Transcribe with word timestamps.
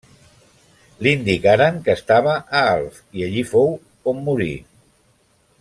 Li 1.07 1.11
indicaren 1.17 1.77
que 1.89 1.95
estava 1.99 2.33
a 2.39 2.63
Alf 2.71 2.99
i 3.21 3.29
allí 3.29 3.47
fou 3.55 3.73
on 4.15 4.29
morí. 4.31 4.53